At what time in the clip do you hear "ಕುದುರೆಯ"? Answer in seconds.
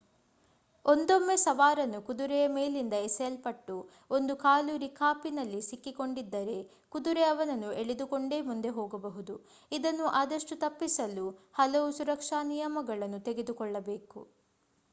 2.01-2.45